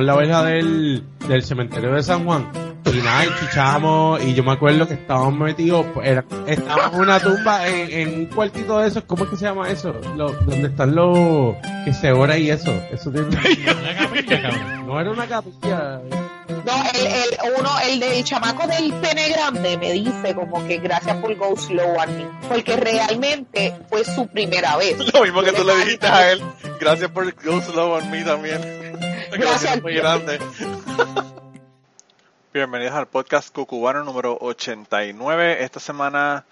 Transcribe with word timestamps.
brincamos 0.00 0.04
la 0.04 0.16
verja 0.16 0.44
del, 0.44 1.04
del 1.28 1.42
cementerio 1.42 1.92
de 1.92 2.02
San 2.02 2.24
Juan 2.24 2.50
y 2.92 2.96
nada, 2.96 3.24
y 3.26 3.28
chichamos, 3.40 4.24
y 4.24 4.34
yo 4.34 4.42
me 4.42 4.52
acuerdo 4.52 4.88
que 4.88 4.94
estábamos 4.94 5.38
metidos, 5.38 5.86
pues, 5.94 6.08
era, 6.08 6.24
estábamos 6.46 6.94
en 6.94 7.00
una 7.02 7.20
tumba, 7.20 7.68
en, 7.68 7.92
en 7.92 8.14
un 8.20 8.26
cuartito 8.26 8.78
de 8.78 8.88
esos, 8.88 9.04
¿cómo 9.04 9.24
es 9.24 9.30
que 9.30 9.36
se 9.36 9.44
llama 9.44 9.70
eso? 9.70 9.94
Lo, 10.16 10.32
donde 10.32 10.68
están 10.68 10.94
los 10.94 11.54
que 11.84 11.92
se 11.92 12.10
ora 12.10 12.36
y 12.38 12.50
eso, 12.50 12.72
eso 12.90 13.12
tiene 13.12 13.28
Una 13.28 13.94
capilla, 13.96 14.42
cabrón. 14.42 14.86
no 14.86 15.00
era 15.00 15.10
una 15.10 15.26
capilla, 15.26 16.00
No, 16.48 16.84
el, 16.94 17.06
el, 17.06 17.54
uno, 17.60 17.70
el 17.86 18.00
del 18.00 18.24
chamaco 18.24 18.66
del 18.66 18.92
pene 18.94 19.28
grande 19.28 19.76
me 19.78 19.92
dice 19.92 20.34
como 20.34 20.66
que 20.66 20.78
gracias 20.78 21.16
por 21.18 21.32
go 21.36 21.56
slow 21.56 21.96
on 21.96 22.16
me, 22.16 22.26
porque 22.48 22.76
realmente 22.76 23.76
fue 23.88 24.04
su 24.04 24.26
primera 24.26 24.76
vez. 24.78 24.96
Lo 25.14 25.22
mismo 25.22 25.42
que 25.42 25.52
tú 25.52 25.62
le 25.64 25.76
dijiste 25.84 26.06
a 26.08 26.32
él. 26.32 26.42
Gracias 26.80 27.10
por 27.10 27.30
Go 27.44 27.60
Slow 27.60 27.92
on 27.92 28.10
Me 28.10 28.24
también. 28.24 28.58
Lo 29.30 29.36
Gracias. 29.36 29.82
muy 29.82 29.94
grande. 29.94 30.40
Bienvenidos 32.52 32.94
al 32.94 33.06
podcast 33.06 33.54
Cucubano 33.54 34.02
número 34.02 34.36
89. 34.40 35.62
Esta 35.62 35.78
semana, 35.78 36.44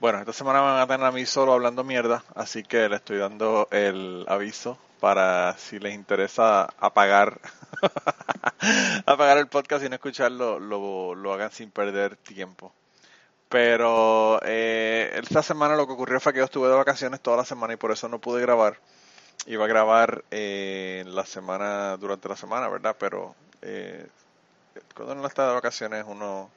bueno, 0.00 0.20
esta 0.20 0.32
semana 0.32 0.60
van 0.60 0.80
a 0.80 0.86
tener 0.86 1.06
a 1.06 1.12
mí 1.12 1.26
solo 1.26 1.52
hablando 1.52 1.84
mierda, 1.84 2.24
así 2.34 2.62
que 2.62 2.88
le 2.88 2.96
estoy 2.96 3.18
dando 3.18 3.68
el 3.70 4.24
aviso 4.28 4.78
para 4.98 5.56
si 5.58 5.78
les 5.78 5.94
interesa 5.94 6.68
apagar 6.80 7.38
apagar 9.06 9.36
el 9.36 9.48
podcast 9.48 9.84
y 9.84 9.90
no 9.90 9.96
escucharlo, 9.96 10.58
lo, 10.58 11.14
lo 11.14 11.32
hagan 11.34 11.50
sin 11.50 11.70
perder 11.70 12.16
tiempo. 12.16 12.72
Pero 13.50 14.40
eh, 14.42 15.20
esta 15.22 15.42
semana 15.42 15.76
lo 15.76 15.86
que 15.86 15.92
ocurrió 15.92 16.18
fue 16.18 16.32
que 16.32 16.38
yo 16.38 16.46
estuve 16.46 16.68
de 16.68 16.74
vacaciones 16.74 17.20
toda 17.20 17.36
la 17.36 17.44
semana 17.44 17.74
y 17.74 17.76
por 17.76 17.92
eso 17.92 18.08
no 18.08 18.18
pude 18.20 18.40
grabar. 18.40 18.78
Iba 19.44 19.64
a 19.64 19.68
grabar 19.68 20.24
eh, 20.30 21.04
la 21.06 21.26
semana, 21.26 21.96
durante 21.98 22.28
la 22.28 22.36
semana, 22.36 22.68
¿verdad? 22.68 22.96
Pero 22.98 23.34
eh, 23.62 24.08
cuando 24.94 25.14
uno 25.14 25.26
está 25.26 25.46
de 25.46 25.54
vacaciones 25.54 26.04
uno 26.08 26.50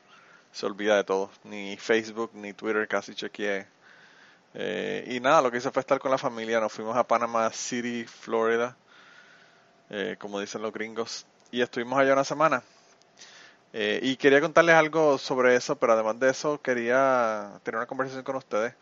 se 0.52 0.66
olvida 0.66 0.95
de 0.95 1.03
todo. 1.03 1.30
Ni 1.44 1.77
Facebook 1.77 2.31
ni 2.33 2.53
Twitter 2.53 2.88
casi 2.88 3.13
chequeé. 3.13 3.67
Eh, 4.53 5.05
y 5.08 5.19
nada, 5.19 5.41
lo 5.41 5.52
que 5.52 5.58
hice 5.58 5.71
fue 5.71 5.81
estar 5.81 5.99
con 5.99 6.11
la 6.11 6.17
familia. 6.17 6.59
Nos 6.59 6.73
fuimos 6.73 6.95
a 6.97 7.03
Panama 7.08 7.52
City, 7.52 8.05
Florida, 8.05 8.75
eh, 9.89 10.16
como 10.19 10.39
dicen 10.39 10.61
los 10.61 10.73
gringos. 10.73 11.25
Y 11.52 11.61
estuvimos 11.61 11.99
allá 11.99 12.14
una 12.14 12.23
semana. 12.23 12.64
Eh, 13.73 13.99
y 14.02 14.16
quería 14.17 14.41
contarles 14.41 14.75
algo 14.75 15.17
sobre 15.19 15.55
eso, 15.55 15.75
pero 15.77 15.93
además 15.93 16.19
de 16.19 16.30
eso 16.30 16.59
quería 16.61 17.59
tener 17.64 17.77
una 17.77 17.88
conversación 17.88 18.23
con 18.23 18.36
ustedes. 18.36 18.73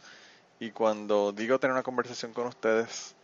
Y 0.60 0.72
cuando 0.72 1.32
digo 1.34 1.60
tener 1.60 1.74
una 1.74 1.84
conversación 1.84 2.34
con 2.34 2.48
ustedes, 2.48 3.16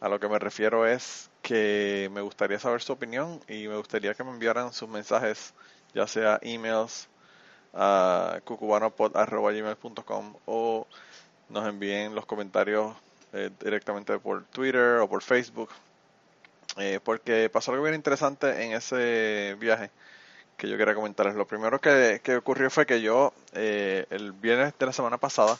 a 0.00 0.08
lo 0.08 0.20
que 0.20 0.28
me 0.28 0.38
refiero 0.38 0.86
es 0.86 1.30
que 1.42 2.10
me 2.12 2.20
gustaría 2.20 2.58
saber 2.58 2.82
su 2.82 2.92
opinión 2.92 3.40
y 3.48 3.68
me 3.68 3.76
gustaría 3.76 4.14
que 4.14 4.24
me 4.24 4.30
enviaran 4.30 4.72
sus 4.72 4.88
mensajes, 4.88 5.54
ya 5.94 6.06
sea 6.06 6.38
emails 6.42 7.08
a 7.74 8.40
cucubanopod.com 8.44 10.34
o 10.46 10.86
nos 11.48 11.68
envíen 11.68 12.14
los 12.14 12.26
comentarios 12.26 12.94
eh, 13.32 13.50
directamente 13.60 14.18
por 14.18 14.44
Twitter 14.46 14.98
o 14.98 15.08
por 15.08 15.22
Facebook. 15.22 15.70
Eh, 16.78 17.00
porque 17.02 17.48
pasó 17.50 17.70
algo 17.72 17.84
bien 17.84 17.94
interesante 17.94 18.64
en 18.64 18.72
ese 18.72 19.56
viaje 19.58 19.90
que 20.56 20.68
yo 20.68 20.76
quería 20.76 20.94
comentarles. 20.94 21.34
Lo 21.34 21.46
primero 21.46 21.80
que, 21.80 22.20
que 22.22 22.36
ocurrió 22.36 22.70
fue 22.70 22.86
que 22.86 23.00
yo, 23.00 23.32
eh, 23.54 24.06
el 24.10 24.32
viernes 24.32 24.74
de 24.78 24.86
la 24.86 24.92
semana 24.92 25.18
pasada, 25.18 25.58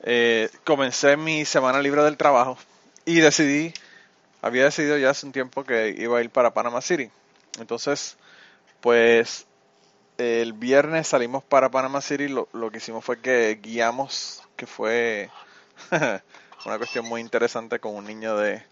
eh, 0.00 0.50
comencé 0.64 1.16
mi 1.16 1.44
semana 1.44 1.80
libre 1.80 2.02
del 2.02 2.16
trabajo 2.16 2.58
y 3.04 3.20
decidí, 3.20 3.72
había 4.40 4.64
decidido 4.64 4.98
ya 4.98 5.10
hace 5.10 5.26
un 5.26 5.32
tiempo 5.32 5.64
que 5.64 5.94
iba 5.98 6.18
a 6.18 6.22
ir 6.22 6.30
para 6.30 6.54
Panama 6.54 6.80
City. 6.80 7.10
Entonces, 7.58 8.16
pues 8.80 9.46
el 10.18 10.52
viernes 10.52 11.08
salimos 11.08 11.42
para 11.42 11.70
Panama 11.70 12.00
City, 12.00 12.28
lo, 12.28 12.48
lo 12.52 12.70
que 12.70 12.78
hicimos 12.78 13.04
fue 13.04 13.20
que 13.20 13.58
guiamos, 13.62 14.42
que 14.56 14.66
fue 14.66 15.30
una 15.90 16.78
cuestión 16.78 17.06
muy 17.06 17.20
interesante 17.20 17.78
con 17.78 17.94
un 17.94 18.04
niño 18.04 18.36
de, 18.36 18.62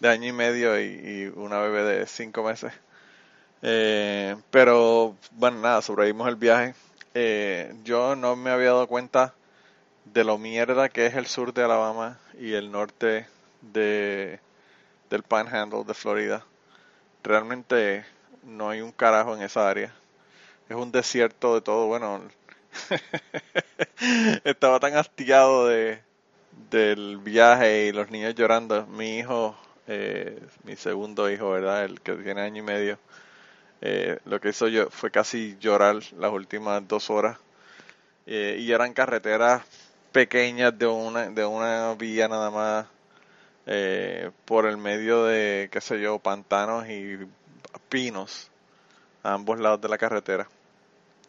de 0.00 0.08
año 0.08 0.28
y 0.28 0.32
medio 0.32 0.80
y, 0.80 1.32
una 1.36 1.60
bebé 1.60 1.82
de 1.84 2.06
cinco 2.06 2.42
meses. 2.42 2.72
Eh, 3.62 4.34
pero 4.50 5.16
bueno, 5.32 5.60
nada, 5.60 5.80
sobrevivimos 5.80 6.28
el 6.28 6.36
viaje. 6.36 6.74
Eh, 7.14 7.72
yo 7.84 8.16
no 8.16 8.34
me 8.34 8.50
había 8.50 8.68
dado 8.68 8.88
cuenta 8.88 9.34
de 10.04 10.24
lo 10.24 10.38
mierda 10.38 10.88
que 10.88 11.06
es 11.06 11.14
el 11.14 11.26
sur 11.26 11.54
de 11.54 11.62
Alabama 11.62 12.18
y 12.38 12.54
el 12.54 12.72
norte 12.72 13.26
de 13.62 14.40
del 15.10 15.22
Panhandle 15.22 15.84
de 15.84 15.94
Florida. 15.94 16.44
Realmente 17.22 18.04
no 18.42 18.70
hay 18.70 18.80
un 18.80 18.92
carajo 18.92 19.34
en 19.36 19.42
esa 19.42 19.68
área. 19.68 19.92
Es 20.68 20.76
un 20.76 20.92
desierto 20.92 21.54
de 21.54 21.60
todo. 21.60 21.86
Bueno, 21.86 22.22
estaba 24.44 24.80
tan 24.80 24.96
hastiado 24.96 25.68
de 25.68 26.02
del 26.70 27.18
viaje 27.18 27.86
y 27.86 27.92
los 27.92 28.10
niños 28.10 28.34
llorando. 28.34 28.86
Mi 28.86 29.18
hijo, 29.18 29.56
eh, 29.86 30.40
mi 30.64 30.76
segundo 30.76 31.30
hijo, 31.30 31.50
¿verdad? 31.50 31.84
El 31.84 32.00
que 32.00 32.14
tiene 32.14 32.42
año 32.42 32.58
y 32.58 32.62
medio 32.62 32.98
eh, 33.84 34.20
lo 34.26 34.40
que 34.40 34.50
hizo 34.50 34.68
yo 34.68 34.88
fue 34.90 35.10
casi 35.10 35.56
llorar 35.60 35.96
las 36.16 36.32
últimas 36.32 36.86
dos 36.86 37.10
horas. 37.10 37.38
Eh, 38.26 38.56
y 38.60 38.70
eran 38.72 38.94
carreteras 38.94 39.62
pequeñas 40.12 40.78
de 40.78 40.86
una, 40.86 41.28
de 41.30 41.44
una 41.44 41.94
vía 41.94 42.28
nada 42.28 42.50
más 42.50 42.86
eh, 43.66 44.30
por 44.44 44.66
el 44.66 44.76
medio 44.76 45.24
de, 45.24 45.68
qué 45.70 45.80
sé 45.80 46.00
yo, 46.00 46.18
pantanos 46.18 46.88
y 46.88 47.18
pinos 47.88 48.50
a 49.22 49.34
ambos 49.34 49.60
lados 49.60 49.80
de 49.80 49.88
la 49.88 49.98
carretera. 49.98 50.48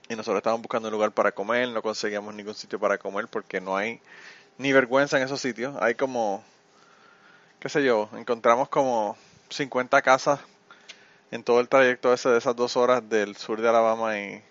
Y 0.10 0.16
nosotros 0.16 0.38
estábamos 0.38 0.64
buscando 0.64 0.90
un 0.90 0.94
lugar 0.94 1.12
para 1.12 1.32
comer, 1.32 1.70
no 1.70 1.82
conseguíamos 1.82 2.34
ningún 2.34 2.56
sitio 2.56 2.80
para 2.80 2.98
comer 2.98 3.28
porque 3.28 3.62
no 3.62 3.78
hay 3.78 4.02
ni 4.58 4.74
vergüenza 4.74 5.18
en 5.18 5.24
esos 5.24 5.42
sitios. 5.42 5.76
Hay 5.80 5.96
como, 5.96 6.44
qué 7.60 7.70
sé 7.70 7.84
yo, 7.84 8.10
encontramos 8.14 8.70
como 8.70 9.18
50 9.50 10.02
casas 10.02 10.40
en 11.32 11.44
todo 11.44 11.60
el 11.60 11.70
trayecto 11.70 12.14
ese 12.14 12.30
de 12.30 12.38
esas 12.38 12.56
dos 12.56 12.78
horas 12.78 13.08
del 13.10 13.36
sur 13.36 13.62
de 13.62 13.70
Alabama 13.70 14.20
y, 14.20 14.44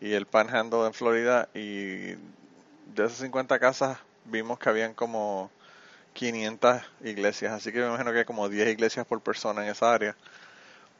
y 0.00 0.12
el 0.12 0.26
Panhandle 0.26 0.86
en 0.86 0.94
Florida 0.94 1.48
y 1.54 2.12
de 2.94 3.06
esas 3.06 3.18
50 3.18 3.58
casas 3.58 3.98
vimos 4.24 4.58
que 4.58 4.68
habían 4.68 4.94
como 4.94 5.50
500 6.14 6.82
iglesias, 7.02 7.52
así 7.52 7.72
que 7.72 7.80
me 7.80 7.88
imagino 7.88 8.12
que 8.12 8.20
hay 8.20 8.24
como 8.24 8.48
10 8.48 8.68
iglesias 8.68 9.06
por 9.06 9.20
persona 9.20 9.64
en 9.64 9.70
esa 9.70 9.92
área. 9.92 10.16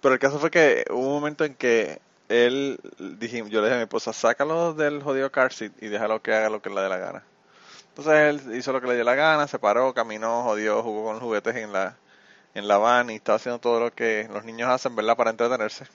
Pero 0.03 0.15
el 0.15 0.21
caso 0.21 0.39
fue 0.39 0.51
que 0.51 0.85
hubo 0.91 1.07
un 1.07 1.15
momento 1.15 1.45
en 1.45 1.55
que 1.55 2.01
él, 2.29 2.79
dijimos, 2.99 3.51
yo 3.51 3.61
le 3.61 3.69
dije 3.69 3.77
a 3.77 3.79
mi 3.79 3.85
esposa, 3.85 4.13
sácalo 4.13 4.75
del 4.75 5.03
jodido 5.03 5.31
car 5.33 5.53
seat 5.53 5.73
y 5.81 5.89
déjalo 5.89 6.21
que 6.23 6.35
haga 6.35 6.51
lo 6.51 6.61
que 6.61 6.71
le 6.71 6.81
dé 6.81 6.89
la 6.89 6.99
gana. 6.99 7.23
Entonces 7.89 8.15
él 8.15 8.57
hizo 8.57 8.73
lo 8.73 8.81
que 8.81 8.89
le 8.89 8.97
dio 8.97 9.05
la 9.05 9.15
gana, 9.15 9.47
se 9.47 9.59
paró, 9.59 9.95
caminó, 9.95 10.43
jodió, 10.43 10.83
jugó 10.83 11.05
con 11.05 11.15
los 11.15 11.23
juguetes 11.23 11.57
en 11.57 11.73
la, 11.73 11.97
en 12.55 12.67
la 12.69 12.79
van 12.79 13.11
y 13.11 13.15
estaba 13.17 13.37
haciendo 13.37 13.61
todo 13.61 13.81
lo 13.81 13.95
que 13.95 14.29
los 14.33 14.45
niños 14.45 14.69
hacen. 14.69 14.97
Para 14.97 15.31
entretenerse. 15.31 15.87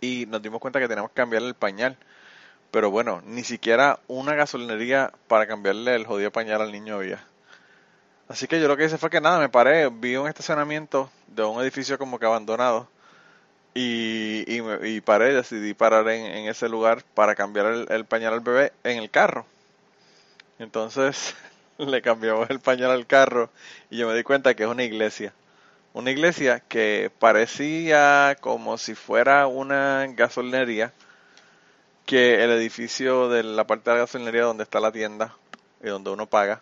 Y 0.00 0.26
nos 0.26 0.42
dimos 0.42 0.60
cuenta 0.60 0.78
que 0.78 0.88
teníamos 0.88 1.10
que 1.10 1.16
cambiarle 1.16 1.48
el 1.48 1.54
pañal. 1.54 1.96
Pero 2.70 2.90
bueno, 2.90 3.22
ni 3.24 3.42
siquiera 3.42 3.98
una 4.06 4.34
gasolinería 4.34 5.12
para 5.28 5.46
cambiarle 5.46 5.96
el 5.96 6.06
jodido 6.06 6.30
pañal 6.30 6.62
al 6.62 6.72
niño 6.72 6.96
había. 6.96 7.24
Así 8.28 8.48
que 8.48 8.60
yo 8.60 8.66
lo 8.66 8.76
que 8.76 8.84
hice 8.84 8.98
fue 8.98 9.10
que 9.10 9.20
nada, 9.20 9.38
me 9.38 9.48
paré, 9.48 9.88
vi 9.88 10.16
un 10.16 10.26
estacionamiento 10.28 11.10
de 11.28 11.44
un 11.44 11.62
edificio 11.62 11.96
como 11.98 12.18
que 12.18 12.26
abandonado. 12.26 12.88
Y, 13.74 14.44
y, 14.46 14.62
y 14.84 15.00
paré, 15.00 15.34
decidí 15.34 15.74
parar 15.74 16.08
en, 16.08 16.24
en 16.24 16.48
ese 16.48 16.68
lugar 16.68 17.04
para 17.14 17.34
cambiar 17.34 17.66
el, 17.66 17.86
el 17.90 18.04
pañal 18.04 18.32
al 18.32 18.40
bebé 18.40 18.72
en 18.84 18.98
el 18.98 19.10
carro. 19.10 19.46
Entonces 20.58 21.34
le 21.78 22.02
cambiamos 22.02 22.50
el 22.50 22.60
pañal 22.60 22.90
al 22.90 23.06
carro 23.06 23.50
y 23.90 23.98
yo 23.98 24.08
me 24.08 24.14
di 24.14 24.22
cuenta 24.22 24.54
que 24.54 24.64
es 24.64 24.68
una 24.68 24.84
iglesia. 24.84 25.32
Una 25.92 26.10
iglesia 26.10 26.60
que 26.60 27.10
parecía 27.18 28.36
como 28.40 28.76
si 28.76 28.94
fuera 28.94 29.46
una 29.46 30.06
gasolinería, 30.08 30.92
que 32.04 32.44
el 32.44 32.50
edificio 32.50 33.28
de 33.28 33.42
la 33.42 33.66
parte 33.66 33.90
de 33.90 33.96
la 33.96 34.02
gasolinería 34.02 34.42
donde 34.42 34.64
está 34.64 34.78
la 34.80 34.92
tienda 34.92 35.34
y 35.82 35.88
donde 35.88 36.10
uno 36.10 36.26
paga, 36.26 36.60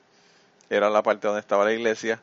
era 0.71 0.91
la 0.91 1.03
parte 1.03 1.27
donde 1.27 1.41
estaba 1.41 1.65
la 1.65 1.73
iglesia 1.73 2.21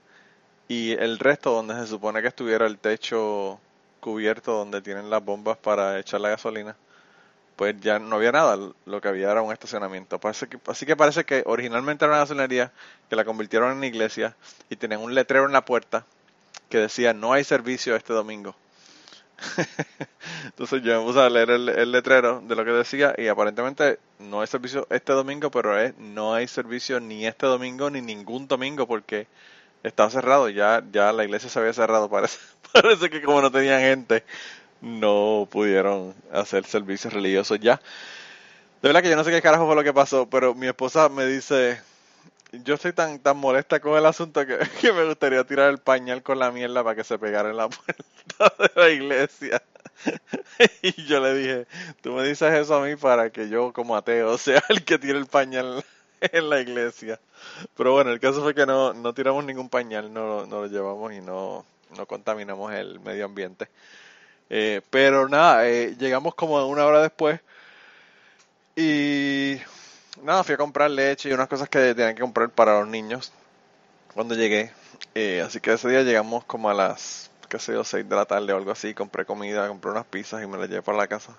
y 0.68 0.94
el 0.94 1.20
resto 1.20 1.52
donde 1.52 1.76
se 1.76 1.88
supone 1.88 2.22
que 2.22 2.28
estuviera 2.28 2.66
el 2.66 2.78
techo 2.78 3.60
cubierto 4.00 4.54
donde 4.54 4.82
tienen 4.82 5.10
las 5.10 5.24
bombas 5.24 5.58
para 5.58 6.00
echar 6.00 6.22
la 6.22 6.30
gasolina 6.30 6.76
pues 7.62 7.80
ya 7.80 8.00
no 8.00 8.16
había 8.16 8.32
nada, 8.32 8.58
lo 8.88 9.02
que 9.02 9.08
había 9.08 9.30
era 9.30 9.44
un 9.44 9.54
estacionamiento. 9.54 10.20
Así 10.66 10.86
que 10.88 10.96
parece 10.96 11.26
que 11.26 11.44
originalmente 11.46 12.04
era 12.04 12.14
una 12.14 12.22
gasolinería 12.22 12.72
que 13.08 13.16
la 13.16 13.24
convirtieron 13.24 13.78
en 13.78 13.84
iglesia 13.84 14.36
y 14.68 14.78
tenían 14.78 15.02
un 15.02 15.14
letrero 15.14 15.46
en 15.46 15.52
la 15.52 15.64
puerta 15.64 16.04
que 16.70 16.80
decía 16.80 17.14
no 17.14 17.34
hay 17.34 17.44
servicio 17.44 17.96
este 17.96 18.14
domingo. 18.14 18.56
Entonces 20.46 20.82
yo 20.84 21.04
me 21.04 21.20
a 21.20 21.30
leer 21.30 21.50
el, 21.52 21.70
el 21.70 21.92
letrero 21.92 22.42
de 22.42 22.56
lo 22.56 22.64
que 22.66 22.72
decía 22.72 23.14
y 23.18 23.28
aparentemente 23.28 24.00
no 24.20 24.42
hay 24.42 24.48
servicio 24.48 24.88
este 24.90 25.14
domingo, 25.14 25.52
pero 25.52 25.80
es 25.80 25.98
no 25.98 26.34
hay 26.34 26.48
servicio 26.48 27.00
ni 27.00 27.26
este 27.26 27.46
domingo 27.48 27.90
ni 27.90 28.02
ningún 28.02 28.48
domingo 28.48 28.88
porque 28.88 29.28
estaba 29.84 30.10
cerrado, 30.10 30.50
ya, 30.50 30.84
ya 30.92 31.14
la 31.14 31.26
iglesia 31.26 31.50
se 31.50 31.60
había 31.60 31.74
cerrado, 31.74 32.10
parece, 32.12 32.40
parece 32.74 33.10
que 33.10 33.22
como 33.22 33.42
no 33.42 33.52
tenían 33.52 33.82
gente, 33.82 34.26
no 34.82 35.48
pudieron 35.52 36.16
hacer 36.32 36.66
servicios 36.66 37.14
religiosos 37.14 37.60
ya. 37.60 37.82
De 38.82 38.90
verdad 38.90 39.02
que 39.04 39.10
yo 39.10 39.16
no 39.16 39.24
sé 39.24 39.32
qué 39.32 39.42
carajo 39.42 39.66
fue 39.68 39.76
lo 39.76 39.84
que 39.84 39.94
pasó, 39.94 40.28
pero 40.30 40.56
mi 40.56 40.68
esposa 40.68 41.08
me 41.10 41.26
dice, 41.26 41.80
yo 42.52 42.76
estoy 42.76 42.94
tan 42.94 43.20
tan 43.20 43.38
molesta 43.38 43.80
con 43.80 43.98
el 43.98 44.06
asunto 44.06 44.46
que, 44.46 44.58
que 44.82 44.94
me 44.94 45.06
gustaría 45.06 45.44
tirar 45.46 45.70
el 45.70 45.80
pañal 45.80 46.24
con 46.24 46.40
la 46.40 46.52
mierda 46.52 46.84
para 46.84 46.96
que 46.96 47.04
se 47.04 47.18
pegara 47.18 47.50
en 47.50 47.58
la 47.58 47.70
puerta 48.38 48.64
de 48.64 48.82
la 48.82 48.90
iglesia. 48.90 49.62
Y 50.82 51.06
yo 51.06 51.20
le 51.20 51.34
dije, 51.36 51.68
tú 52.02 52.14
me 52.14 52.24
dices 52.24 52.54
eso 52.54 52.76
a 52.76 52.86
mí 52.86 52.96
para 52.96 53.30
que 53.32 53.50
yo 53.50 53.72
como 53.74 53.96
ateo 53.96 54.38
sea 54.38 54.64
el 54.70 54.84
que 54.84 54.98
tire 54.98 55.18
el 55.18 55.28
pañal 55.28 55.84
en 56.22 56.50
la 56.50 56.60
iglesia. 56.60 57.20
Pero 57.76 57.94
bueno, 57.94 58.12
el 58.12 58.20
caso 58.20 58.42
fue 58.42 58.56
que 58.56 58.66
no, 58.66 58.94
no 58.94 59.14
tiramos 59.14 59.46
ningún 59.46 59.70
pañal, 59.70 60.14
no, 60.14 60.46
no 60.46 60.62
lo 60.62 60.68
llevamos 60.68 61.14
y 61.14 61.22
no, 61.22 61.66
no 61.98 62.06
contaminamos 62.08 62.74
el 62.74 63.00
medio 63.00 63.26
ambiente. 63.26 63.68
Eh, 64.50 64.82
pero 64.90 65.30
nada, 65.30 65.68
eh, 65.70 65.96
llegamos 65.98 66.36
como 66.36 66.66
una 66.68 66.86
hora 66.86 67.02
después 67.02 67.40
y 68.76 69.31
nada, 70.24 70.44
fui 70.44 70.54
a 70.56 70.58
comprar 70.58 70.90
leche 70.92 71.30
y 71.30 71.34
unas 71.34 71.48
cosas 71.48 71.70
que 71.70 71.94
tenían 71.94 72.16
que 72.16 72.22
comprar 72.22 72.50
para 72.50 72.80
los 72.80 72.88
niños 72.88 73.32
cuando 74.14 74.36
llegué. 74.36 74.72
Eh, 75.16 75.44
así 75.46 75.60
que 75.60 75.74
ese 75.74 75.90
día 75.90 76.04
llegamos 76.04 76.44
como 76.46 76.70
a 76.70 76.74
las, 76.74 77.32
qué 77.50 77.60
sé 77.60 77.74
yo, 77.74 77.84
6 77.84 78.08
de 78.08 78.16
la 78.16 78.26
tarde 78.26 78.54
o 78.54 78.58
algo 78.58 78.72
así. 78.72 78.94
Compré 78.94 79.26
comida, 79.26 79.68
compré 79.68 79.92
unas 79.92 80.06
pizzas 80.06 80.44
y 80.44 80.48
me 80.48 80.58
las 80.58 80.70
llevé 80.70 80.82
para 80.82 80.98
la 80.98 81.08
casa. 81.08 81.34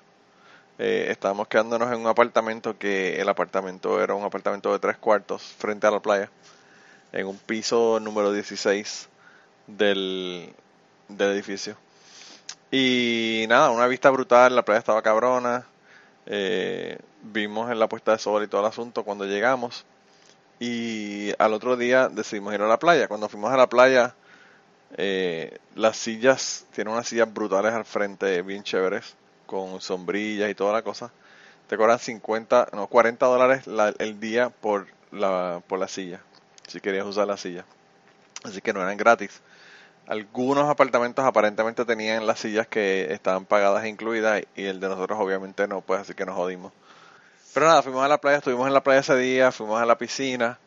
Eh, 0.79 1.06
estábamos 1.11 1.49
quedándonos 1.49 1.93
en 1.93 2.00
un 2.00 2.06
apartamento 2.06 2.79
que 2.79 3.20
el 3.20 3.29
apartamento 3.29 4.02
era 4.02 4.14
un 4.14 4.25
apartamento 4.25 4.73
de 4.73 4.79
tres 4.79 4.96
cuartos 4.96 5.43
frente 5.43 5.87
a 5.87 5.90
la 5.90 6.00
playa. 6.00 6.31
En 7.12 7.26
un 7.26 7.38
piso 7.38 8.00
número 8.00 8.32
16 8.32 9.08
del, 9.67 10.52
del 11.08 11.32
edificio. 11.32 11.76
Y 12.70 13.44
nada, 13.49 13.70
una 13.70 13.87
vista 13.87 14.11
brutal, 14.11 14.56
la 14.56 14.64
playa 14.64 14.79
estaba 14.79 15.02
cabrona. 15.02 15.67
Eh, 16.26 16.98
vimos 17.22 17.70
en 17.70 17.78
la 17.78 17.88
puesta 17.88 18.12
de 18.12 18.19
sol 18.19 18.44
y 18.44 18.48
todo 18.48 18.60
el 18.62 18.69
asunto 18.69 19.04
cuando 19.04 19.24
llegamos. 19.26 19.84
Y 20.60 21.32
al 21.38 21.54
otro 21.54 21.76
día 21.76 22.08
decidimos 22.08 22.54
ir 22.54 22.62
a 22.62 22.69
la 22.69 22.78
playa. 22.78 23.08
Cuando 23.08 23.28
fuimos 23.28 23.52
a 23.52 23.56
la 23.56 23.69
playa, 23.69 24.14
eh, 24.96 25.58
las 25.74 25.96
sillas, 25.96 26.66
tienen 26.74 26.92
unas 26.94 27.08
sillas 27.08 27.32
brutales 27.32 27.72
al 27.72 27.84
frente, 27.84 28.42
bien 28.42 28.62
chéveres, 28.62 29.16
con 29.46 29.80
sombrillas 29.80 30.50
y 30.50 30.54
toda 30.54 30.72
la 30.72 30.82
cosa. 30.82 31.12
Te 31.69 31.76
cobran 31.76 31.98
50, 32.00 32.69
no, 32.72 32.86
40 32.88 33.26
dólares 33.26 33.66
la- 33.66 33.94
el 33.98 34.20
día 34.20 34.50
por 34.50 34.88
la, 35.12 35.62
por 35.69 35.78
la 35.80 35.88
silla, 35.88 36.20
si 36.69 36.80
querías 36.80 37.06
usar 37.06 37.26
la 37.28 37.36
silla. 37.38 37.64
Así 38.44 38.60
que 38.60 38.72
no 38.72 38.82
eran 38.82 38.96
gratis. 38.96 39.40
Algunos 40.06 40.69
apartamentos 40.69 41.25
aparentemente 41.25 41.84
tenían 41.84 42.26
las 42.26 42.40
sillas 42.40 42.66
que 42.66 43.12
estaban 43.12 43.44
pagadas 43.44 43.84
e 43.84 43.88
incluidas 43.88 44.43
y 44.56 44.64
el 44.64 44.81
de 44.81 44.88
nosotros 44.88 45.19
obviamente 45.20 45.66
no, 45.69 45.81
pues 45.81 46.00
así 46.00 46.14
que 46.14 46.26
nos 46.26 46.37
jodimos. 46.37 46.72
Pero 47.54 47.66
nada, 47.66 47.82
fuimos 47.82 48.04
a 48.04 48.08
la 48.08 48.19
playa, 48.19 48.38
estuvimos 48.38 48.66
en 48.66 48.75
la 48.75 48.82
playa 48.82 49.00
ese 49.00 49.16
día, 49.16 49.52
fuimos 49.52 49.81
a 49.81 49.87
la 49.87 49.99
piscina, 49.99 50.58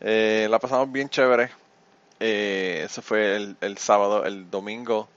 eh, 0.00 0.48
la 0.50 0.58
pasamos 0.58 0.90
bien 0.90 1.08
chévere. 1.08 1.50
Eh, 2.20 2.82
eso 2.84 3.02
fue 3.02 3.36
el, 3.36 3.56
el 3.60 3.78
sábado, 3.78 4.24
el 4.24 4.50
domingo 4.50 5.08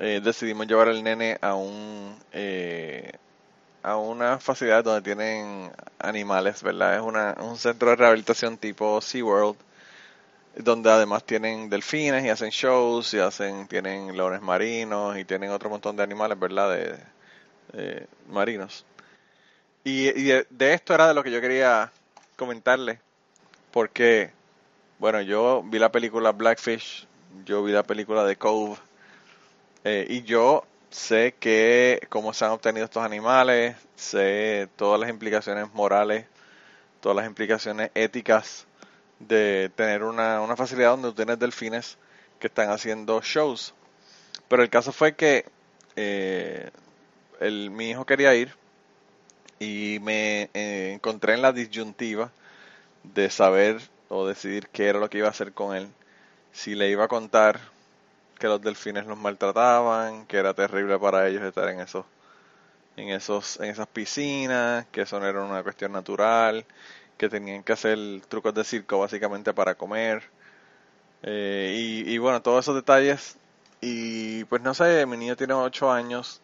eh, 0.00 0.20
decidimos 0.22 0.66
llevar 0.66 0.88
al 0.88 1.04
nene 1.04 1.38
a 1.40 1.54
un 1.54 2.16
eh, 2.32 3.12
a 3.82 3.96
una 3.96 4.38
facilidad 4.40 4.82
donde 4.82 5.02
tienen 5.02 5.70
animales, 5.98 6.62
¿verdad? 6.62 6.96
Es 6.96 7.02
una, 7.02 7.36
un 7.40 7.56
centro 7.58 7.90
de 7.90 7.96
rehabilitación 7.96 8.56
tipo 8.56 9.00
SeaWorld 9.00 9.56
donde 10.56 10.90
además 10.90 11.24
tienen 11.24 11.68
delfines 11.68 12.24
y 12.24 12.28
hacen 12.28 12.50
shows 12.50 13.14
y 13.14 13.18
hacen 13.18 13.66
tienen 13.66 14.16
leones 14.16 14.40
marinos 14.40 15.18
y 15.18 15.24
tienen 15.24 15.50
otro 15.50 15.68
montón 15.68 15.96
de 15.96 16.02
animales, 16.02 16.38
¿verdad? 16.38 16.70
De, 17.72 18.06
marinos. 18.28 18.86
Y, 19.82 20.06
de 20.12 20.72
esto 20.72 20.94
era 20.94 21.08
de 21.08 21.14
lo 21.14 21.22
que 21.22 21.30
yo 21.30 21.40
quería 21.40 21.90
comentarle, 22.36 23.00
porque, 23.72 24.30
bueno, 24.98 25.20
yo 25.20 25.62
vi 25.64 25.78
la 25.78 25.90
película 25.90 26.32
Blackfish, 26.32 27.06
yo 27.44 27.62
vi 27.64 27.72
la 27.72 27.82
película 27.82 28.24
de 28.24 28.36
Cove, 28.36 28.76
eh, 29.82 30.06
y 30.08 30.22
yo 30.22 30.64
sé 30.90 31.34
que 31.38 32.06
cómo 32.08 32.32
se 32.32 32.44
han 32.44 32.52
obtenido 32.52 32.84
estos 32.84 33.04
animales, 33.04 33.76
sé 33.96 34.68
todas 34.76 35.00
las 35.00 35.10
implicaciones 35.10 35.72
morales, 35.74 36.26
todas 37.00 37.16
las 37.16 37.26
implicaciones 37.26 37.90
éticas 37.94 38.66
de 39.28 39.70
tener 39.74 40.02
una, 40.02 40.40
una 40.40 40.56
facilidad 40.56 40.90
donde 40.90 41.12
tienes 41.12 41.38
delfines 41.38 41.98
que 42.38 42.48
están 42.48 42.70
haciendo 42.70 43.20
shows. 43.22 43.74
Pero 44.48 44.62
el 44.62 44.70
caso 44.70 44.92
fue 44.92 45.14
que 45.14 45.46
eh, 45.96 46.70
el, 47.40 47.70
mi 47.70 47.90
hijo 47.90 48.04
quería 48.04 48.34
ir 48.34 48.54
y 49.58 49.98
me 50.02 50.50
eh, 50.54 50.92
encontré 50.94 51.34
en 51.34 51.42
la 51.42 51.52
disyuntiva 51.52 52.30
de 53.02 53.30
saber 53.30 53.80
o 54.08 54.26
decidir 54.26 54.68
qué 54.68 54.88
era 54.88 54.98
lo 54.98 55.08
que 55.10 55.18
iba 55.18 55.28
a 55.28 55.30
hacer 55.30 55.52
con 55.52 55.74
él. 55.76 55.88
Si 56.52 56.74
le 56.74 56.90
iba 56.90 57.04
a 57.04 57.08
contar 57.08 57.60
que 58.38 58.46
los 58.46 58.60
delfines 58.60 59.06
los 59.06 59.18
maltrataban, 59.18 60.26
que 60.26 60.36
era 60.36 60.54
terrible 60.54 60.98
para 60.98 61.28
ellos 61.28 61.42
estar 61.42 61.68
en 61.68 61.80
esos 61.80 62.04
en 62.96 63.08
esos 63.08 63.58
en 63.60 63.70
esas 63.70 63.88
piscinas, 63.88 64.86
que 64.92 65.02
eso 65.02 65.18
no 65.18 65.26
era 65.26 65.42
una 65.42 65.62
cuestión 65.62 65.92
natural, 65.92 66.64
que 67.16 67.28
tenían 67.28 67.62
que 67.62 67.72
hacer 67.72 67.98
trucos 68.28 68.54
de 68.54 68.64
circo 68.64 68.98
básicamente 68.98 69.52
para 69.54 69.74
comer. 69.74 70.22
Eh, 71.22 72.04
y, 72.06 72.18
bueno, 72.18 72.42
todos 72.42 72.64
esos 72.64 72.74
detalles. 72.74 73.36
Y 73.80 74.44
pues 74.44 74.62
no 74.62 74.74
sé, 74.74 75.06
mi 75.06 75.16
niño 75.16 75.36
tiene 75.36 75.54
8 75.54 75.90
años. 75.92 76.40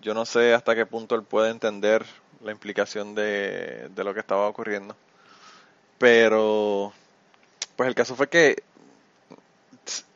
Yo 0.00 0.14
no 0.14 0.24
sé 0.26 0.54
hasta 0.54 0.74
qué 0.74 0.86
punto 0.86 1.14
él 1.14 1.22
puede 1.22 1.50
entender 1.50 2.04
la 2.42 2.52
implicación 2.52 3.14
de, 3.14 3.90
lo 3.96 4.14
que 4.14 4.20
estaba 4.20 4.48
ocurriendo. 4.48 4.96
Pero, 5.98 6.92
pues 7.76 7.88
el 7.88 7.94
caso 7.94 8.16
fue 8.16 8.28
que, 8.28 8.62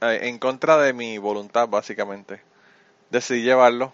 eh, 0.00 0.20
en 0.22 0.38
contra 0.38 0.78
de 0.78 0.92
mi 0.92 1.18
voluntad, 1.18 1.68
básicamente, 1.68 2.42
decidí 3.10 3.42
llevarlo 3.42 3.92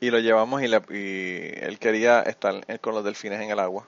y 0.00 0.10
lo 0.10 0.18
llevamos 0.20 0.62
y, 0.62 0.66
y 0.66 1.52
él 1.60 1.78
quería 1.80 2.22
estar 2.22 2.80
con 2.80 2.94
los 2.94 3.04
delfines 3.04 3.40
en 3.40 3.50
el 3.50 3.58
agua. 3.60 3.86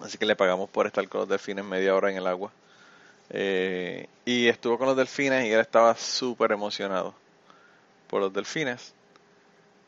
Así 0.00 0.18
que 0.18 0.26
le 0.26 0.36
pagamos 0.36 0.68
por 0.70 0.86
estar 0.86 1.06
con 1.08 1.20
los 1.20 1.28
delfines 1.28 1.64
media 1.64 1.94
hora 1.94 2.10
en 2.10 2.16
el 2.16 2.26
agua. 2.26 2.52
Eh, 3.30 4.08
y 4.24 4.48
estuvo 4.48 4.76
con 4.78 4.86
los 4.86 4.96
delfines 4.96 5.46
y 5.46 5.52
él 5.52 5.60
estaba 5.60 5.96
súper 5.96 6.52
emocionado 6.52 7.14
por 8.08 8.20
los 8.20 8.32
delfines. 8.32 8.92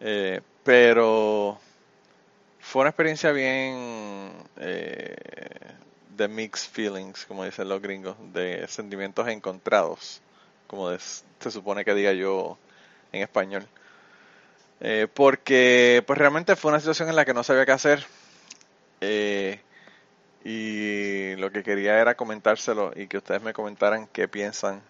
Eh, 0.00 0.40
pero 0.64 1.58
fue 2.60 2.82
una 2.82 2.90
experiencia 2.90 3.32
bien 3.32 4.32
eh, 4.56 5.16
de 6.16 6.28
mixed 6.28 6.70
feelings, 6.70 7.24
como 7.26 7.44
dicen 7.44 7.68
los 7.68 7.80
gringos, 7.82 8.16
de 8.32 8.66
sentimientos 8.68 9.28
encontrados, 9.28 10.20
como 10.66 10.96
se 10.98 11.50
supone 11.50 11.84
que 11.84 11.94
diga 11.94 12.12
yo 12.12 12.58
en 13.12 13.22
español. 13.22 13.66
Porque 15.14 16.04
pues 16.06 16.18
realmente 16.18 16.54
fue 16.54 16.70
una 16.70 16.80
situación 16.80 17.08
en 17.08 17.16
la 17.16 17.24
que 17.24 17.34
no 17.34 17.42
sabía 17.42 17.64
qué 17.64 17.72
hacer. 17.72 18.06
Eh, 19.00 19.60
y 20.48 21.34
lo 21.38 21.50
que 21.50 21.64
quería 21.64 21.98
era 21.98 22.14
comentárselo 22.14 22.92
y 22.94 23.08
que 23.08 23.16
ustedes 23.16 23.42
me 23.42 23.52
comentaran 23.52 24.06
qué 24.06 24.28
piensan, 24.28 24.80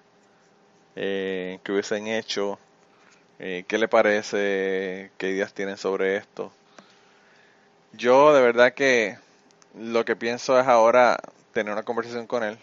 eh, 0.96 1.60
qué 1.64 1.72
hubiesen 1.72 2.08
hecho, 2.08 2.58
eh, 3.38 3.64
qué 3.66 3.78
le 3.78 3.88
parece, 3.88 5.10
qué 5.16 5.30
ideas 5.30 5.54
tienen 5.54 5.78
sobre 5.78 6.16
esto. 6.16 6.52
Yo 7.94 8.34
de 8.34 8.42
verdad 8.42 8.74
que 8.74 9.16
lo 9.74 10.04
que 10.04 10.14
pienso 10.14 10.60
es 10.60 10.66
ahora 10.66 11.18
tener 11.54 11.72
una 11.72 11.84
conversación 11.84 12.26
con 12.26 12.44
él 12.44 12.58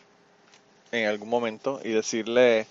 en 0.92 1.08
algún 1.08 1.30
momento 1.30 1.82
y 1.84 1.94
decirle 1.94 2.68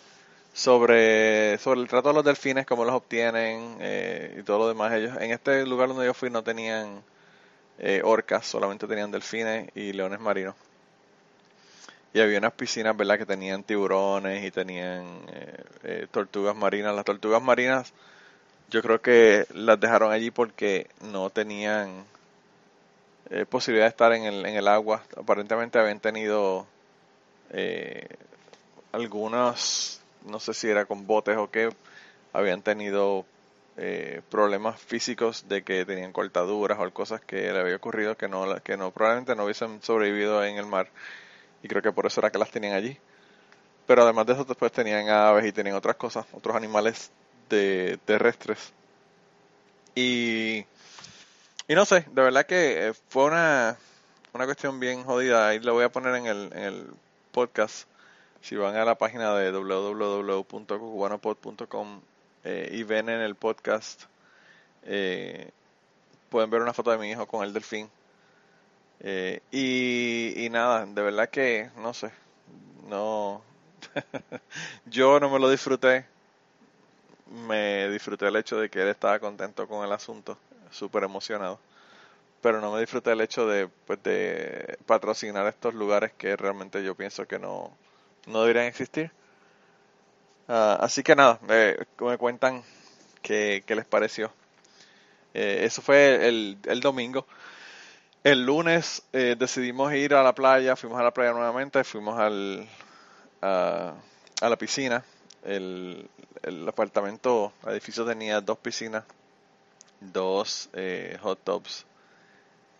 sobre, 0.53 1.59
sobre 1.59 1.81
el 1.81 1.89
trato 1.89 2.11
de 2.11 2.15
los 2.15 2.25
delfines, 2.25 2.65
cómo 2.65 2.85
los 2.85 2.95
obtienen 2.95 3.77
eh, 3.81 4.37
y 4.39 4.43
todo 4.45 4.59
lo 4.59 4.69
demás. 4.69 4.93
Ellos 4.93 5.17
en 5.21 5.33
este 5.33 5.67
lugar 5.67 5.89
donde 5.89 6.07
yo 6.07 6.15
fui 6.15 6.31
no 6.31 6.45
tenían 6.45 7.03
eh, 7.83 8.01
orcas, 8.05 8.47
solamente 8.47 8.87
tenían 8.87 9.11
delfines 9.11 9.69
y 9.75 9.93
leones 9.93 10.21
marinos. 10.21 10.55
Y 12.15 12.21
había 12.21 12.39
unas 12.39 12.53
piscinas, 12.53 12.97
¿verdad?, 12.97 13.19
que 13.19 13.27
tenían 13.27 13.65
tiburones 13.65 14.45
y 14.45 14.51
tenían 14.51 15.05
eh, 15.33 15.65
eh, 15.83 16.07
tortugas 16.11 16.55
marinas. 16.55 16.95
Las 16.95 17.05
tortugas 17.05 17.43
marinas 17.43 17.93
yo 18.71 18.83
creo 18.83 19.01
que 19.01 19.47
las 19.55 19.81
dejaron 19.81 20.13
allí 20.13 20.31
porque 20.31 20.89
no 21.01 21.31
tenían 21.31 22.05
eh, 23.31 23.47
posibilidad 23.47 23.87
de 23.87 23.91
estar 23.91 24.13
en 24.13 24.25
el, 24.25 24.47
en 24.47 24.57
el 24.57 24.69
agua. 24.69 25.03
Aparentemente 25.17 25.79
habían 25.79 26.01
tenido 26.01 26.67
algunas, 28.93 30.01
no 30.25 30.41
sé 30.41 30.55
si 30.55 30.69
era 30.69 30.87
con 30.87 31.07
botes 31.07 31.37
o 31.37 31.51
qué, 31.51 31.71
habían 32.33 32.63
tenido 32.63 33.27
eh, 33.77 34.21
problemas 34.31 34.81
físicos 34.81 35.49
de 35.49 35.63
que 35.63 35.85
tenían 35.87 36.13
cortaduras 36.13 36.79
o 36.79 36.93
cosas 36.93 37.23
que 37.23 37.53
le 37.53 37.59
había 37.59 37.77
ocurrido 37.77 38.17
que 38.17 38.29
no, 38.29 38.55
que 38.63 38.77
no 38.77 38.91
probablemente 38.91 39.35
no 39.35 39.45
hubiesen 39.45 39.83
sobrevivido 39.83 40.45
en 40.45 40.59
el 40.59 40.67
mar 40.67 40.91
y 41.63 41.69
creo 41.69 41.83
que 41.83 41.93
por 41.93 42.07
eso 42.07 42.21
era 42.21 42.31
que 42.31 42.39
las 42.39 42.51
tenían 42.51 42.75
allí. 42.75 42.99
pero 43.87 44.03
además 44.03 44.27
de 44.27 44.35
eso 44.35 44.45
después 44.45 44.73
tenían 44.73 45.09
aves 45.09 45.47
y 45.47 45.53
tenían 45.53 45.77
otras 45.77 45.97
cosas, 45.97 46.27
otros 46.33 46.57
animales 46.57 47.11
de, 47.49 47.99
terrestres. 48.05 48.73
Y, 49.95 50.65
y 51.69 51.75
no 51.75 51.85
sé, 51.85 52.07
de 52.11 52.23
verdad 52.23 52.47
que 52.47 52.89
eh, 52.89 52.93
fue 53.09 53.25
una, 53.25 53.77
una 54.33 54.45
cuestión 54.47 54.81
bien 54.81 55.05
jodida. 55.05 55.49
Ahí 55.49 55.61
lo 55.61 55.75
voy 55.75 55.85
a 55.85 55.93
poner 55.93 56.15
en 56.17 56.27
el, 56.27 56.51
en 56.53 56.63
el 56.63 56.87
podcast. 57.33 57.87
Si 58.41 58.57
van 58.57 58.77
a 58.77 58.85
la 58.85 58.97
página 58.97 59.35
de 59.35 59.53
www.cubanopod.com 59.53 62.01
eh, 62.45 62.71
y 62.73 62.83
ven 62.83 63.09
en 63.09 63.21
el 63.21 63.35
podcast, 63.35 64.05
eh, 64.85 65.51
pueden 66.29 66.51
ver 66.51 66.63
una 66.63 66.73
foto 66.73 66.91
de 66.91 66.99
mi 66.99 67.11
hijo 67.11 67.27
con 67.27 67.45
el 67.45 67.53
delfín. 67.53 67.91
Eh, 69.01 69.41
y, 69.51 70.45
y 70.45 70.51
nada, 70.51 70.87
de 70.87 71.03
verdad 71.03 71.29
que 71.29 71.71
no 71.77 71.93
sé, 71.93 72.13
no, 72.89 73.43
yo 74.87 75.21
no 75.21 75.31
me 75.31 75.39
lo 75.39 75.51
disfruté. 75.51 76.07
Me 77.49 77.89
disfruté 77.89 78.29
el 78.29 78.37
hecho 78.37 78.59
de 78.59 78.69
que 78.69 78.83
él 78.83 78.89
estaba 78.89 79.19
contento 79.19 79.67
con 79.67 79.85
el 79.85 79.93
asunto, 79.93 80.39
súper 80.71 81.05
emocionado. 81.05 81.59
Pero 82.43 82.61
no 82.61 82.73
me 82.73 82.81
disfruté 82.81 83.13
el 83.13 83.21
hecho 83.21 83.47
de, 83.47 83.69
pues, 83.87 84.03
de 84.03 84.79
patrocinar 84.87 85.47
estos 85.47 85.75
lugares 85.75 86.13
que 86.19 86.37
realmente 86.37 86.85
yo 86.85 86.95
pienso 86.95 87.27
que 87.27 87.39
no, 87.39 87.71
no 88.27 88.43
deberían 88.43 88.67
existir. 88.67 89.11
Ah, 90.49 90.79
así 90.81 91.03
que 91.03 91.15
nada, 91.15 91.39
me 91.43 92.19
cuentan 92.19 92.63
qué, 93.23 93.65
les 93.69 93.87
pareció. 93.87 94.33
Eh, 95.35 95.61
eso 95.65 95.83
fue 95.83 96.29
el, 96.29 96.59
el, 96.65 96.81
domingo. 96.81 97.27
El 98.25 98.45
lunes 98.45 99.03
eh, 99.13 99.37
decidimos 99.39 99.93
ir 99.95 100.15
a 100.15 100.23
la 100.23 100.35
playa, 100.35 100.77
fuimos 100.77 101.01
a 101.01 101.03
la 101.05 101.13
playa 101.13 101.33
nuevamente, 101.33 101.83
fuimos 101.85 102.19
al, 102.19 102.69
a, 103.41 103.95
la 104.41 104.57
piscina. 104.57 105.05
El, 105.45 106.09
el, 106.43 106.69
apartamento, 106.69 107.53
el 107.65 107.73
edificio 107.73 108.05
tenía 108.05 108.41
dos 108.41 108.59
piscinas, 108.59 109.05
dos 110.01 110.69
eh, 110.75 111.19
hot 111.23 111.43
tubs 111.43 111.87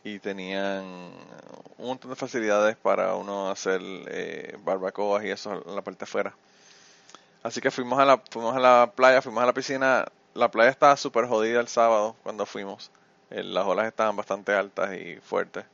y 0.05 0.19
tenían 0.19 0.85
un 0.85 1.87
montón 1.87 2.11
de 2.11 2.17
facilidades 2.17 2.77
para 2.77 3.15
uno 3.15 3.51
hacer 3.51 3.81
eh, 3.83 4.57
barbacoas 4.65 5.25
y 5.25 5.31
eso 5.31 5.63
en 5.67 5.77
la 5.77 5.83
parte 5.83 6.05
afuera. 6.05 6.35
Así 7.43 7.61
que 7.61 7.71
fuimos 7.71 7.99
a 7.99 8.05
la, 8.05 8.23
fuimos 8.31 8.57
a 8.57 8.61
la 8.61 8.93
playa, 8.95 9.23
fuimos 9.23 9.43
a 9.43 9.47
la 9.47 9.53
piscina. 9.53 10.07
La 10.35 10.51
playa 10.51 10.71
estaba 10.71 10.97
súper 10.97 11.27
jodida 11.27 11.61
el 11.61 11.69
sábado 11.69 12.17
cuando 12.23 12.47
fuimos. 12.47 12.91
Eh, 13.31 13.43
las 13.43 13.67
olas 13.67 13.87
estaban 13.87 14.17
bastante 14.17 14.53
altas 14.55 14.95
y 14.95 15.17
fuertes. 15.17 15.65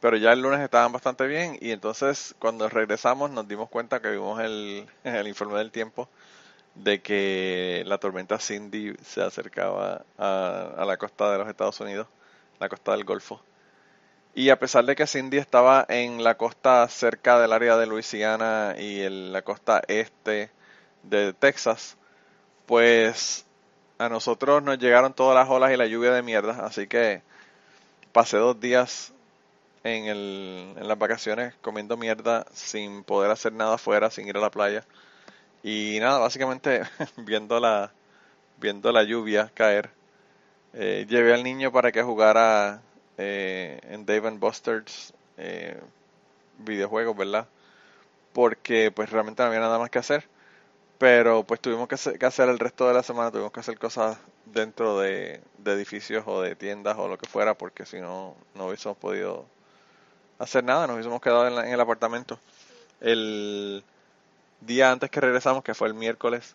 Pero 0.00 0.16
ya 0.16 0.32
el 0.32 0.42
lunes 0.42 0.60
estaban 0.60 0.92
bastante 0.92 1.26
bien 1.26 1.56
y 1.60 1.70
entonces 1.70 2.34
cuando 2.38 2.68
regresamos 2.68 3.30
nos 3.30 3.48
dimos 3.48 3.68
cuenta 3.70 4.00
que 4.02 4.10
vimos 4.10 4.40
el, 4.40 4.86
el 5.04 5.28
informe 5.28 5.58
del 5.58 5.70
tiempo 5.70 6.08
de 6.74 7.02
que 7.02 7.84
la 7.86 7.98
tormenta 7.98 8.38
Cindy 8.38 8.94
se 9.02 9.22
acercaba 9.22 10.04
a, 10.18 10.74
a 10.78 10.84
la 10.84 10.96
costa 10.96 11.30
de 11.32 11.38
los 11.38 11.48
Estados 11.48 11.80
Unidos, 11.80 12.08
la 12.60 12.68
costa 12.68 12.92
del 12.92 13.04
Golfo. 13.04 13.42
Y 14.34 14.50
a 14.50 14.58
pesar 14.58 14.84
de 14.86 14.96
que 14.96 15.06
Cindy 15.06 15.38
estaba 15.38 15.84
en 15.88 16.24
la 16.24 16.36
costa 16.36 16.88
cerca 16.88 17.38
del 17.38 17.52
área 17.52 17.76
de 17.76 17.86
Luisiana 17.86 18.74
y 18.78 19.02
en 19.02 19.32
la 19.32 19.42
costa 19.42 19.82
este 19.88 20.50
de 21.02 21.32
Texas, 21.32 21.96
pues 22.66 23.46
a 23.98 24.08
nosotros 24.08 24.62
nos 24.62 24.78
llegaron 24.78 25.14
todas 25.14 25.34
las 25.34 25.48
olas 25.48 25.72
y 25.72 25.76
la 25.76 25.86
lluvia 25.86 26.12
de 26.12 26.22
mierda, 26.22 26.64
así 26.66 26.86
que 26.86 27.22
pasé 28.12 28.36
dos 28.36 28.60
días 28.60 29.12
en, 29.84 30.06
el, 30.06 30.74
en 30.76 30.88
las 30.88 30.98
vacaciones 30.98 31.54
comiendo 31.60 31.96
mierda 31.96 32.46
sin 32.52 33.04
poder 33.04 33.30
hacer 33.30 33.52
nada 33.52 33.74
afuera, 33.74 34.10
sin 34.10 34.28
ir 34.28 34.36
a 34.36 34.40
la 34.40 34.50
playa. 34.50 34.84
Y 35.62 35.98
nada, 36.00 36.18
básicamente 36.18 36.82
viendo 37.16 37.60
la, 37.60 37.92
viendo 38.58 38.92
la 38.92 39.02
lluvia 39.04 39.50
caer. 39.54 39.90
Eh, 40.74 41.06
llevé 41.08 41.34
al 41.34 41.44
niño 41.44 41.70
para 41.70 41.92
que 41.92 42.02
jugara 42.02 42.80
eh, 43.18 43.78
en 43.84 44.06
Dave 44.06 44.30
Buster's 44.30 45.12
eh, 45.36 45.78
videojuegos, 46.58 47.16
¿verdad? 47.16 47.46
Porque 48.32 48.90
pues 48.90 49.10
realmente 49.10 49.42
no 49.42 49.48
había 49.48 49.60
nada 49.60 49.78
más 49.78 49.90
que 49.90 49.98
hacer. 49.98 50.28
Pero 51.02 51.42
pues 51.42 51.58
tuvimos 51.58 51.88
que 51.88 51.96
hacer, 51.96 52.48
el 52.48 52.60
resto 52.60 52.86
de 52.86 52.94
la 52.94 53.02
semana, 53.02 53.32
tuvimos 53.32 53.50
que 53.50 53.58
hacer 53.58 53.76
cosas 53.76 54.16
dentro 54.44 55.00
de, 55.00 55.40
de 55.58 55.72
edificios 55.72 56.22
o 56.28 56.40
de 56.40 56.54
tiendas 56.54 56.96
o 56.96 57.08
lo 57.08 57.18
que 57.18 57.28
fuera, 57.28 57.54
porque 57.54 57.84
si 57.84 58.00
no, 58.00 58.36
no 58.54 58.66
hubiésemos 58.66 58.96
podido 58.98 59.44
hacer 60.38 60.62
nada, 60.62 60.86
nos 60.86 60.94
hubiésemos 60.94 61.20
quedado 61.20 61.48
en, 61.48 61.72
el 61.72 61.80
apartamento. 61.80 62.38
El 63.00 63.82
día 64.60 64.92
antes 64.92 65.10
que 65.10 65.20
regresamos, 65.20 65.64
que 65.64 65.74
fue 65.74 65.88
el 65.88 65.94
miércoles, 65.94 66.54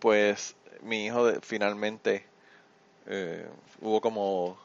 pues 0.00 0.56
mi 0.82 1.06
hijo 1.06 1.30
finalmente 1.40 2.26
eh, 3.06 3.48
hubo 3.80 4.00
como 4.00 4.58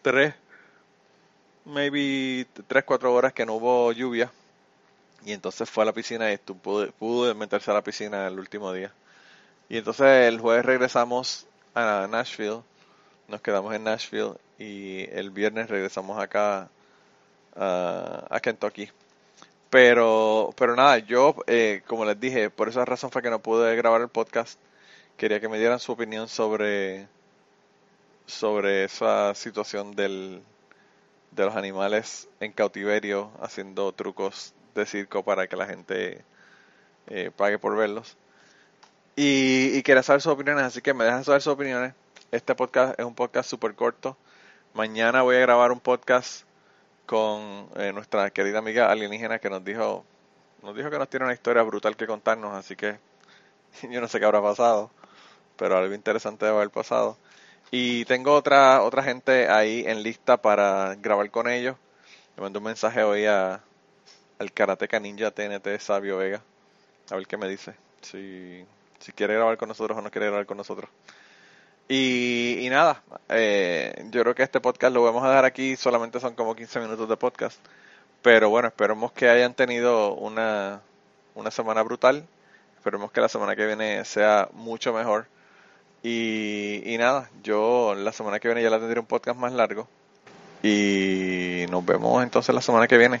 tres, 0.00 0.32
maybe 1.64 2.46
tres, 2.68 2.84
cuatro 2.84 3.12
horas 3.12 3.32
que 3.32 3.44
no 3.44 3.54
hubo 3.54 3.90
lluvia. 3.90 4.30
Y 5.24 5.32
entonces 5.32 5.68
fue 5.68 5.82
a 5.82 5.86
la 5.86 5.92
piscina 5.92 6.32
y 6.32 6.38
pudo, 6.38 6.90
pudo 6.92 7.34
meterse 7.34 7.70
a 7.70 7.74
la 7.74 7.82
piscina 7.82 8.26
el 8.26 8.38
último 8.38 8.72
día. 8.72 8.92
Y 9.68 9.78
entonces 9.78 10.26
el 10.26 10.40
jueves 10.40 10.64
regresamos 10.64 11.46
a 11.74 12.06
Nashville, 12.10 12.62
nos 13.28 13.40
quedamos 13.40 13.74
en 13.74 13.84
Nashville 13.84 14.34
y 14.58 15.08
el 15.10 15.30
viernes 15.30 15.68
regresamos 15.68 16.20
acá 16.20 16.68
a 17.54 18.40
Kentucky. 18.42 18.90
Pero, 19.70 20.52
pero 20.56 20.74
nada, 20.74 20.98
yo, 20.98 21.36
eh, 21.46 21.82
como 21.86 22.04
les 22.04 22.18
dije, 22.18 22.50
por 22.50 22.68
esa 22.68 22.84
razón 22.84 23.10
fue 23.10 23.22
que 23.22 23.30
no 23.30 23.40
pude 23.40 23.76
grabar 23.76 24.00
el 24.00 24.08
podcast. 24.08 24.58
Quería 25.16 25.40
que 25.40 25.48
me 25.48 25.58
dieran 25.58 25.78
su 25.78 25.92
opinión 25.92 26.28
sobre, 26.28 27.06
sobre 28.26 28.84
esa 28.84 29.34
situación 29.34 29.94
del, 29.94 30.42
de 31.30 31.44
los 31.44 31.54
animales 31.54 32.28
en 32.40 32.52
cautiverio 32.52 33.30
haciendo 33.40 33.92
trucos 33.92 34.54
de 34.74 34.86
circo 34.86 35.24
para 35.24 35.46
que 35.46 35.56
la 35.56 35.66
gente 35.66 36.24
eh, 37.08 37.30
pague 37.36 37.58
por 37.58 37.76
verlos. 37.76 38.16
Y, 39.16 39.76
y 39.76 39.82
quería 39.82 40.02
saber 40.02 40.22
sus 40.22 40.32
opiniones, 40.32 40.64
así 40.64 40.80
que 40.80 40.94
me 40.94 41.04
dejan 41.04 41.24
saber 41.24 41.42
sus 41.42 41.52
opiniones. 41.52 41.94
Este 42.30 42.54
podcast 42.54 42.98
es 42.98 43.04
un 43.04 43.14
podcast 43.14 43.50
súper 43.50 43.74
corto. 43.74 44.16
Mañana 44.72 45.22
voy 45.22 45.36
a 45.36 45.40
grabar 45.40 45.72
un 45.72 45.80
podcast 45.80 46.44
con 47.10 47.68
eh, 47.74 47.92
nuestra 47.92 48.30
querida 48.30 48.60
amiga 48.60 48.88
alienígena 48.88 49.40
que 49.40 49.50
nos 49.50 49.64
dijo, 49.64 50.04
nos 50.62 50.76
dijo 50.76 50.90
que 50.90 50.98
nos 50.98 51.08
tiene 51.08 51.24
una 51.24 51.34
historia 51.34 51.62
brutal 51.64 51.96
que 51.96 52.06
contarnos, 52.06 52.54
así 52.54 52.76
que 52.76 53.00
yo 53.90 54.00
no 54.00 54.06
sé 54.06 54.20
qué 54.20 54.26
habrá 54.26 54.40
pasado, 54.40 54.92
pero 55.56 55.76
algo 55.76 55.92
interesante 55.92 56.44
debe 56.44 56.58
haber 56.58 56.70
pasado. 56.70 57.18
Y 57.72 58.04
tengo 58.04 58.32
otra, 58.34 58.82
otra 58.82 59.02
gente 59.02 59.48
ahí 59.48 59.82
en 59.86 60.04
lista 60.04 60.36
para 60.36 60.94
grabar 60.96 61.28
con 61.32 61.48
ellos. 61.48 61.76
Le 62.36 62.42
mando 62.42 62.60
un 62.60 62.66
mensaje 62.66 63.02
hoy 63.02 63.26
a, 63.26 63.60
al 64.40 64.52
Karateka 64.52 64.98
Ninja 64.98 65.30
TNT 65.30 65.78
Sabio 65.78 66.16
Vega. 66.16 66.40
A 67.10 67.16
ver 67.16 67.26
qué 67.26 67.36
me 67.36 67.46
dice. 67.46 67.74
Si, 68.00 68.64
si 68.98 69.12
quiere 69.12 69.34
grabar 69.34 69.58
con 69.58 69.68
nosotros 69.68 69.98
o 69.98 70.00
no 70.00 70.10
quiere 70.10 70.28
grabar 70.28 70.46
con 70.46 70.56
nosotros. 70.56 70.90
Y, 71.88 72.66
nada, 72.70 73.02
eh, 73.28 74.06
yo 74.10 74.22
creo 74.22 74.34
que 74.34 74.42
este 74.42 74.60
podcast 74.60 74.94
lo 74.94 75.02
vamos 75.02 75.24
a 75.24 75.28
dejar 75.28 75.44
aquí, 75.44 75.76
solamente 75.76 76.20
son 76.20 76.34
como 76.34 76.54
15 76.56 76.80
minutos 76.80 77.08
de 77.08 77.16
podcast. 77.16 77.58
Pero 78.22 78.48
bueno, 78.48 78.68
esperemos 78.68 79.12
que 79.12 79.28
hayan 79.28 79.52
tenido 79.54 80.14
una, 80.14 80.80
una 81.34 81.50
semana 81.50 81.82
brutal. 81.82 82.24
Esperemos 82.76 83.12
que 83.12 83.20
la 83.20 83.28
semana 83.28 83.54
que 83.56 83.66
viene 83.66 84.04
sea 84.06 84.48
mucho 84.52 84.94
mejor. 84.94 85.26
Y, 86.02 86.80
y 86.86 86.96
nada, 86.96 87.28
yo 87.42 87.94
la 87.94 88.12
semana 88.12 88.40
que 88.40 88.48
viene 88.48 88.62
ya 88.62 88.70
la 88.70 88.78
tendré 88.78 89.00
un 89.00 89.06
podcast 89.06 89.38
más 89.38 89.52
largo. 89.52 89.86
Y 90.62 91.66
nos 91.68 91.84
vemos 91.84 92.22
entonces 92.22 92.54
la 92.54 92.62
semana 92.62 92.88
que 92.88 92.96
viene. 92.96 93.20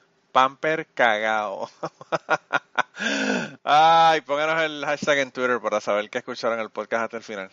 Pamper 0.31 0.87
cagao. 0.93 1.69
Ay, 3.63 4.21
pónganos 4.21 4.61
el 4.61 4.85
hashtag 4.85 5.19
en 5.19 5.31
Twitter 5.31 5.59
para 5.59 5.81
saber 5.81 6.09
que 6.09 6.19
escucharon 6.19 6.59
el 6.59 6.69
podcast 6.69 7.03
hasta 7.03 7.17
el 7.17 7.23
final. 7.23 7.51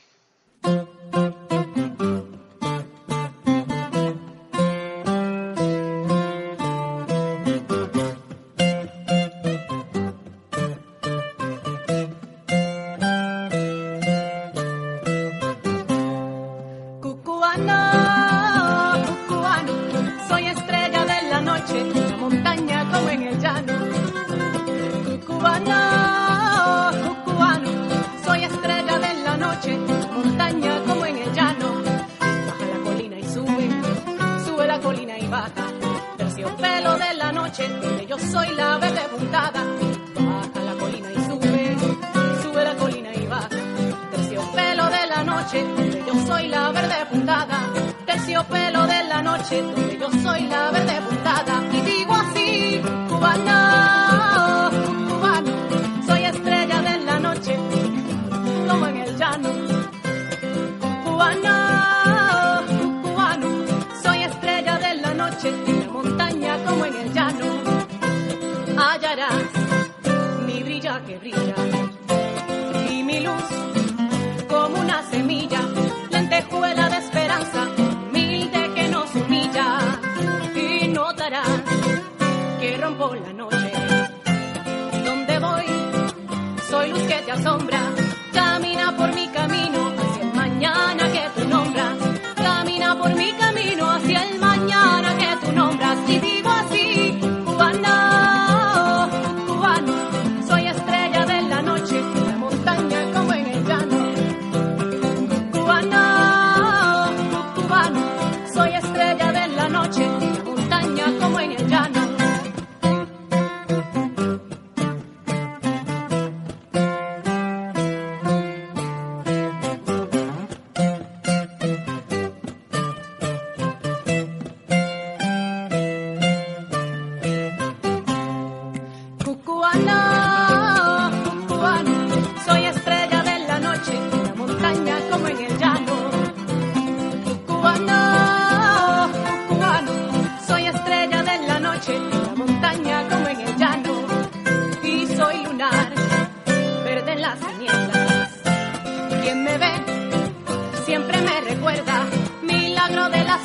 Noche, 49.51 49.63
donde 49.63 49.99
yo 49.99 50.11
soy 50.23 50.43
la 50.47 50.68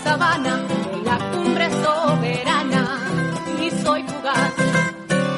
sabana, 0.03 0.57
de 0.57 1.01
la 1.03 1.17
cumbre 1.31 1.69
soberana. 1.83 2.99
Y 3.61 3.71
soy 3.83 4.03
fugaz 4.03 4.53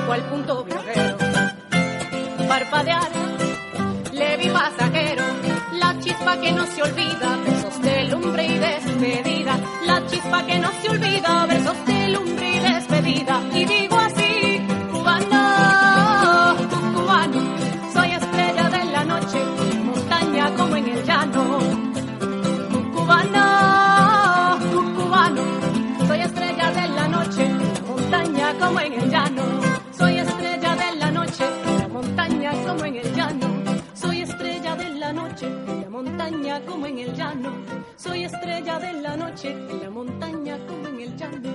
cual 0.06 0.24
punto 0.30 0.64
viajero. 0.64 1.18
Parpadear, 2.48 3.10
leve 4.14 4.44
y 4.46 4.50
pasajero, 4.50 5.24
la 5.74 6.00
chispa 6.00 6.40
que 6.42 6.52
no 6.52 6.66
se 6.68 6.82
olvida, 6.84 7.38
versos 7.46 7.82
de 7.82 8.04
lumbre 8.06 8.46
y 8.46 8.58
despedida, 8.58 9.60
la 9.86 10.06
chispa 10.08 10.46
que 10.46 10.60
no 10.60 10.70
se 10.82 10.90
olvida, 10.90 11.46
versos 11.48 11.86
de 11.86 12.08
lumbre 12.10 12.56
y 12.56 12.60
despedida. 12.60 13.42
Y 13.54 13.66
digo 13.66 13.98
como 36.66 36.86
en 36.86 37.00
el 37.00 37.14
llano. 37.14 37.54
Soy 37.96 38.24
estrella 38.24 38.80
de 38.80 38.94
la 39.02 39.16
noche, 39.16 39.52
en 39.52 39.82
la 39.82 39.90
montaña 39.90 40.58
como 40.68 40.88
en 40.88 41.00
el 41.02 41.16
llano. 41.16 41.50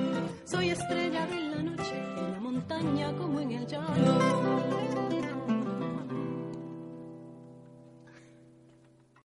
Soy 0.45 0.71
estrella 0.71 1.27
de 1.27 1.41
la 1.41 1.63
noche, 1.63 1.95
en 2.17 2.33
la 2.33 2.41
montaña 2.41 3.13
como 3.17 3.41
en 3.41 3.53
el 3.53 3.67
llano. 3.67 4.10